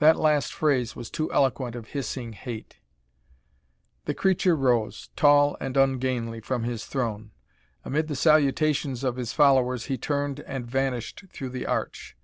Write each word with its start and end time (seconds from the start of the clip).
That 0.00 0.16
last 0.18 0.52
phrase 0.52 0.94
was 0.94 1.08
too 1.08 1.32
eloquent 1.32 1.74
of 1.76 1.86
hissing 1.86 2.34
hate. 2.34 2.76
The 4.04 4.12
creature 4.12 4.54
rose, 4.54 5.08
tall 5.16 5.56
and 5.62 5.78
ungainly, 5.78 6.40
from 6.42 6.64
his 6.64 6.84
throne; 6.84 7.30
amid 7.82 8.08
the 8.08 8.16
salutations 8.16 9.02
of 9.02 9.16
his 9.16 9.32
followers 9.32 9.86
he 9.86 9.96
turned 9.96 10.40
and 10.40 10.66
vanished 10.66 11.24
through 11.32 11.48
the 11.48 11.64
arch. 11.64 12.18